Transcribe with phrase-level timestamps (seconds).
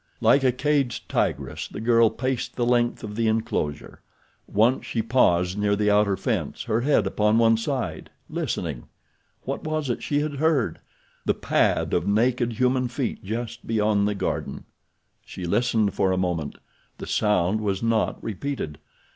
[0.19, 4.01] Like a caged tigress the girl paced the length of the enclosure.
[4.47, 8.85] Once she paused near the outer fence, her head upon one side—listening.
[9.43, 10.79] What was it she had heard?
[11.25, 14.65] The pad of naked human feet just beyond the garden.
[15.23, 16.57] She listened for a moment.
[16.97, 18.79] The sound was not repeated.